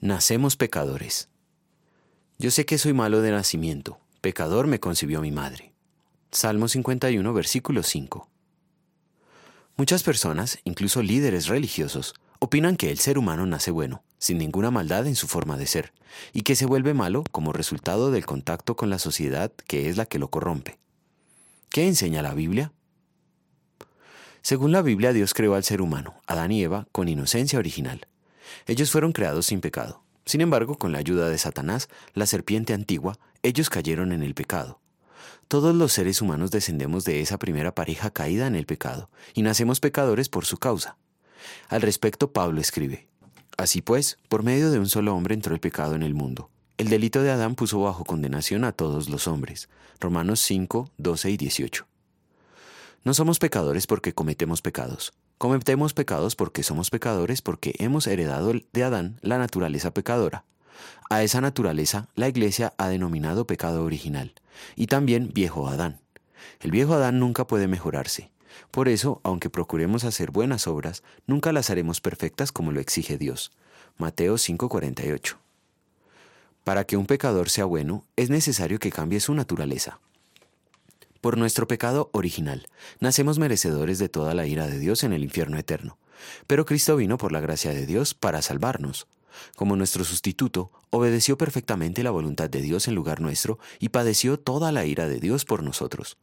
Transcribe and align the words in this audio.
Nacemos 0.00 0.54
pecadores. 0.54 1.28
Yo 2.38 2.52
sé 2.52 2.64
que 2.64 2.78
soy 2.78 2.92
malo 2.92 3.20
de 3.20 3.32
nacimiento, 3.32 3.98
pecador 4.20 4.68
me 4.68 4.78
concibió 4.78 5.20
mi 5.20 5.32
madre. 5.32 5.72
Salmo 6.30 6.68
51, 6.68 7.34
versículo 7.34 7.82
5. 7.82 8.28
Muchas 9.76 10.04
personas, 10.04 10.60
incluso 10.62 11.02
líderes 11.02 11.48
religiosos, 11.48 12.14
opinan 12.38 12.76
que 12.76 12.92
el 12.92 13.00
ser 13.00 13.18
humano 13.18 13.44
nace 13.44 13.72
bueno, 13.72 14.04
sin 14.18 14.38
ninguna 14.38 14.70
maldad 14.70 15.04
en 15.08 15.16
su 15.16 15.26
forma 15.26 15.56
de 15.56 15.66
ser, 15.66 15.92
y 16.32 16.42
que 16.42 16.54
se 16.54 16.66
vuelve 16.66 16.94
malo 16.94 17.24
como 17.32 17.52
resultado 17.52 18.12
del 18.12 18.24
contacto 18.24 18.76
con 18.76 18.90
la 18.90 19.00
sociedad 19.00 19.50
que 19.66 19.88
es 19.88 19.96
la 19.96 20.06
que 20.06 20.20
lo 20.20 20.30
corrompe. 20.30 20.78
¿Qué 21.70 21.88
enseña 21.88 22.22
la 22.22 22.34
Biblia? 22.34 22.72
Según 24.42 24.70
la 24.70 24.82
Biblia, 24.82 25.12
Dios 25.12 25.34
creó 25.34 25.56
al 25.56 25.64
ser 25.64 25.82
humano, 25.82 26.22
Adán 26.28 26.52
y 26.52 26.62
Eva, 26.62 26.86
con 26.92 27.08
inocencia 27.08 27.58
original. 27.58 28.06
Ellos 28.66 28.90
fueron 28.90 29.12
creados 29.12 29.46
sin 29.46 29.60
pecado. 29.60 30.02
Sin 30.24 30.40
embargo, 30.40 30.76
con 30.76 30.92
la 30.92 30.98
ayuda 30.98 31.28
de 31.30 31.38
Satanás, 31.38 31.88
la 32.14 32.26
serpiente 32.26 32.74
antigua, 32.74 33.18
ellos 33.42 33.70
cayeron 33.70 34.12
en 34.12 34.22
el 34.22 34.34
pecado. 34.34 34.80
Todos 35.48 35.74
los 35.74 35.92
seres 35.92 36.20
humanos 36.20 36.50
descendemos 36.50 37.04
de 37.04 37.22
esa 37.22 37.38
primera 37.38 37.74
pareja 37.74 38.10
caída 38.10 38.46
en 38.46 38.54
el 38.54 38.66
pecado, 38.66 39.08
y 39.32 39.42
nacemos 39.42 39.80
pecadores 39.80 40.28
por 40.28 40.44
su 40.44 40.58
causa. 40.58 40.98
Al 41.68 41.80
respecto, 41.80 42.32
Pablo 42.32 42.60
escribe, 42.60 43.08
Así 43.56 43.82
pues, 43.82 44.18
por 44.28 44.42
medio 44.42 44.70
de 44.70 44.78
un 44.78 44.88
solo 44.88 45.14
hombre 45.14 45.34
entró 45.34 45.54
el 45.54 45.60
pecado 45.60 45.94
en 45.94 46.02
el 46.02 46.14
mundo. 46.14 46.50
El 46.76 46.88
delito 46.90 47.22
de 47.22 47.30
Adán 47.30 47.56
puso 47.56 47.80
bajo 47.80 48.04
condenación 48.04 48.64
a 48.64 48.72
todos 48.72 49.08
los 49.08 49.26
hombres. 49.26 49.68
Romanos 49.98 50.40
5, 50.42 50.90
12 50.96 51.30
y 51.30 51.36
18. 51.36 51.86
No 53.02 53.14
somos 53.14 53.40
pecadores 53.40 53.88
porque 53.88 54.12
cometemos 54.12 54.62
pecados. 54.62 55.12
Cometemos 55.38 55.94
pecados 55.94 56.34
porque 56.34 56.64
somos 56.64 56.90
pecadores 56.90 57.42
porque 57.42 57.76
hemos 57.78 58.08
heredado 58.08 58.52
de 58.72 58.82
Adán 58.82 59.20
la 59.22 59.38
naturaleza 59.38 59.94
pecadora. 59.94 60.44
A 61.10 61.22
esa 61.22 61.40
naturaleza 61.40 62.08
la 62.16 62.26
Iglesia 62.26 62.74
ha 62.76 62.88
denominado 62.88 63.46
pecado 63.46 63.84
original 63.84 64.32
y 64.74 64.88
también 64.88 65.30
viejo 65.32 65.68
Adán. 65.68 66.00
El 66.58 66.72
viejo 66.72 66.94
Adán 66.94 67.20
nunca 67.20 67.46
puede 67.46 67.68
mejorarse. 67.68 68.32
Por 68.72 68.88
eso, 68.88 69.20
aunque 69.22 69.48
procuremos 69.48 70.02
hacer 70.02 70.32
buenas 70.32 70.66
obras, 70.66 71.04
nunca 71.28 71.52
las 71.52 71.70
haremos 71.70 72.00
perfectas 72.00 72.50
como 72.50 72.72
lo 72.72 72.80
exige 72.80 73.16
Dios. 73.16 73.52
Mateo 73.96 74.38
5:48. 74.38 75.36
Para 76.64 76.82
que 76.82 76.96
un 76.96 77.06
pecador 77.06 77.48
sea 77.48 77.64
bueno, 77.64 78.04
es 78.16 78.28
necesario 78.28 78.80
que 78.80 78.90
cambie 78.90 79.20
su 79.20 79.34
naturaleza. 79.34 80.00
Por 81.20 81.36
nuestro 81.36 81.66
pecado 81.66 82.10
original, 82.12 82.68
nacemos 83.00 83.40
merecedores 83.40 83.98
de 83.98 84.08
toda 84.08 84.34
la 84.34 84.46
ira 84.46 84.68
de 84.68 84.78
Dios 84.78 85.02
en 85.02 85.12
el 85.12 85.24
infierno 85.24 85.58
eterno. 85.58 85.98
Pero 86.46 86.64
Cristo 86.64 86.94
vino 86.96 87.18
por 87.18 87.32
la 87.32 87.40
gracia 87.40 87.72
de 87.72 87.86
Dios 87.86 88.14
para 88.14 88.40
salvarnos. 88.40 89.08
Como 89.56 89.74
nuestro 89.74 90.04
sustituto, 90.04 90.70
obedeció 90.90 91.36
perfectamente 91.36 92.04
la 92.04 92.12
voluntad 92.12 92.48
de 92.48 92.62
Dios 92.62 92.86
en 92.86 92.94
lugar 92.94 93.20
nuestro 93.20 93.58
y 93.80 93.88
padeció 93.88 94.38
toda 94.38 94.70
la 94.70 94.84
ira 94.84 95.08
de 95.08 95.18
Dios 95.18 95.44
por 95.44 95.64
nosotros. 95.64 96.18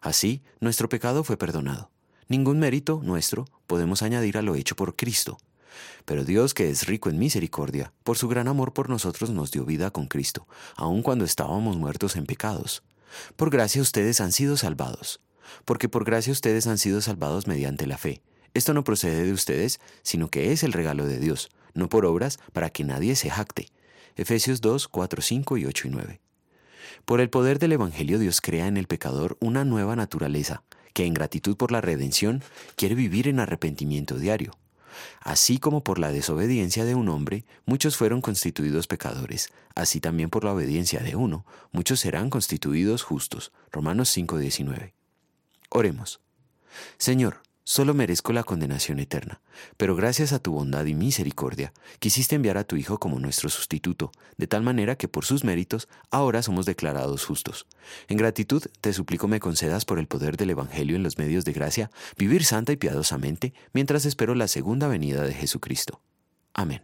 Así, 0.00 0.42
nuestro 0.60 0.88
pecado 0.88 1.24
fue 1.24 1.36
perdonado. 1.36 1.90
Ningún 2.28 2.58
mérito 2.58 3.00
nuestro 3.02 3.46
podemos 3.66 4.02
añadir 4.02 4.38
a 4.38 4.42
lo 4.42 4.54
hecho 4.54 4.76
por 4.76 4.96
Cristo. 4.96 5.38
Pero 6.06 6.24
Dios, 6.24 6.54
que 6.54 6.70
es 6.70 6.86
rico 6.86 7.10
en 7.10 7.18
misericordia, 7.18 7.92
por 8.02 8.16
su 8.16 8.28
gran 8.28 8.48
amor 8.48 8.72
por 8.72 8.88
nosotros 8.88 9.30
nos 9.30 9.50
dio 9.50 9.64
vida 9.64 9.90
con 9.90 10.08
Cristo, 10.08 10.46
aun 10.74 11.02
cuando 11.02 11.24
estábamos 11.26 11.76
muertos 11.76 12.16
en 12.16 12.24
pecados. 12.24 12.82
Por 13.36 13.50
gracia 13.50 13.82
ustedes 13.82 14.20
han 14.20 14.32
sido 14.32 14.56
salvados, 14.56 15.20
porque 15.64 15.88
por 15.88 16.04
gracia 16.04 16.32
ustedes 16.32 16.66
han 16.66 16.78
sido 16.78 17.00
salvados 17.00 17.46
mediante 17.46 17.86
la 17.86 17.98
fe. 17.98 18.22
Esto 18.54 18.74
no 18.74 18.84
procede 18.84 19.24
de 19.24 19.32
ustedes, 19.32 19.80
sino 20.02 20.28
que 20.28 20.52
es 20.52 20.62
el 20.62 20.72
regalo 20.72 21.06
de 21.06 21.18
Dios, 21.18 21.50
no 21.74 21.88
por 21.88 22.06
obras, 22.06 22.38
para 22.52 22.70
que 22.70 22.84
nadie 22.84 23.14
se 23.16 23.30
jacte. 23.30 23.68
Efesios 24.16 24.60
2, 24.60 24.88
4, 24.88 25.22
5 25.22 25.56
y 25.58 25.66
8 25.66 25.88
y 25.88 25.90
9. 25.90 26.20
Por 27.04 27.20
el 27.20 27.30
poder 27.30 27.58
del 27.58 27.72
Evangelio 27.72 28.18
Dios 28.18 28.40
crea 28.40 28.66
en 28.66 28.76
el 28.76 28.86
pecador 28.86 29.36
una 29.40 29.64
nueva 29.64 29.96
naturaleza, 29.96 30.62
que 30.92 31.04
en 31.04 31.14
gratitud 31.14 31.56
por 31.56 31.70
la 31.70 31.80
redención 31.80 32.42
quiere 32.74 32.94
vivir 32.94 33.28
en 33.28 33.40
arrepentimiento 33.40 34.16
diario. 34.16 34.52
Así 35.20 35.58
como 35.58 35.82
por 35.82 35.98
la 35.98 36.12
desobediencia 36.12 36.84
de 36.84 36.94
un 36.94 37.08
hombre, 37.08 37.44
muchos 37.66 37.96
fueron 37.96 38.20
constituidos 38.20 38.86
pecadores, 38.86 39.52
así 39.74 40.00
también 40.00 40.30
por 40.30 40.44
la 40.44 40.52
obediencia 40.52 41.00
de 41.00 41.16
uno, 41.16 41.44
muchos 41.72 42.00
serán 42.00 42.30
constituidos 42.30 43.02
justos. 43.02 43.52
Romanos 43.72 44.10
5:19. 44.16 44.94
Oremos. 45.70 46.20
Señor, 46.96 47.42
solo 47.68 47.92
merezco 47.92 48.32
la 48.32 48.44
condenación 48.44 48.98
eterna, 48.98 49.42
pero 49.76 49.94
gracias 49.94 50.32
a 50.32 50.38
tu 50.38 50.52
bondad 50.52 50.86
y 50.86 50.94
misericordia, 50.94 51.74
quisiste 51.98 52.34
enviar 52.34 52.56
a 52.56 52.64
tu 52.64 52.76
Hijo 52.76 52.98
como 52.98 53.20
nuestro 53.20 53.50
sustituto, 53.50 54.10
de 54.38 54.46
tal 54.46 54.62
manera 54.62 54.96
que 54.96 55.06
por 55.06 55.26
sus 55.26 55.44
méritos 55.44 55.86
ahora 56.10 56.42
somos 56.42 56.64
declarados 56.64 57.26
justos. 57.26 57.66
En 58.08 58.16
gratitud 58.16 58.64
te 58.80 58.94
suplico 58.94 59.28
me 59.28 59.38
concedas 59.38 59.84
por 59.84 59.98
el 59.98 60.06
poder 60.06 60.38
del 60.38 60.48
Evangelio 60.48 60.96
en 60.96 61.02
los 61.02 61.18
medios 61.18 61.44
de 61.44 61.52
gracia, 61.52 61.90
vivir 62.16 62.42
santa 62.46 62.72
y 62.72 62.76
piadosamente, 62.76 63.52
mientras 63.74 64.06
espero 64.06 64.34
la 64.34 64.48
segunda 64.48 64.88
venida 64.88 65.22
de 65.24 65.34
Jesucristo. 65.34 66.00
Amén. 66.54 66.80